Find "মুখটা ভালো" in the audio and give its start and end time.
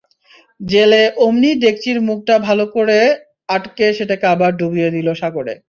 2.01-2.65